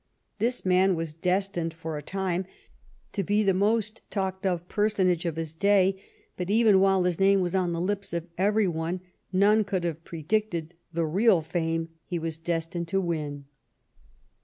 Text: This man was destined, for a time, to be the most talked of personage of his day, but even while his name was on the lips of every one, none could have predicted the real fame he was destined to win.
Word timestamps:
This 0.39 0.65
man 0.65 0.95
was 0.95 1.13
destined, 1.13 1.75
for 1.75 1.95
a 1.95 2.01
time, 2.01 2.45
to 3.11 3.21
be 3.21 3.43
the 3.43 3.53
most 3.53 4.01
talked 4.09 4.47
of 4.47 4.67
personage 4.67 5.27
of 5.27 5.35
his 5.35 5.53
day, 5.53 6.01
but 6.37 6.49
even 6.49 6.79
while 6.79 7.03
his 7.03 7.19
name 7.19 7.39
was 7.41 7.53
on 7.53 7.71
the 7.71 7.79
lips 7.79 8.11
of 8.11 8.25
every 8.35 8.67
one, 8.67 9.01
none 9.31 9.63
could 9.63 9.83
have 9.83 10.03
predicted 10.03 10.73
the 10.91 11.05
real 11.05 11.43
fame 11.43 11.89
he 12.03 12.17
was 12.17 12.39
destined 12.39 12.87
to 12.87 12.99
win. 12.99 13.45